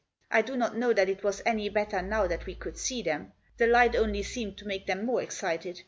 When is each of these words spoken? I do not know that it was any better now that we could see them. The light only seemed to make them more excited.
I 0.31 0.41
do 0.41 0.57
not 0.57 0.75
know 0.75 0.93
that 0.93 1.09
it 1.09 1.21
was 1.23 1.43
any 1.45 1.69
better 1.69 2.01
now 2.01 2.25
that 2.25 2.47
we 2.47 2.55
could 2.55 2.75
see 2.75 3.03
them. 3.03 3.33
The 3.57 3.67
light 3.67 3.95
only 3.95 4.23
seemed 4.23 4.57
to 4.57 4.65
make 4.67 4.87
them 4.87 5.05
more 5.05 5.21
excited. 5.21 5.79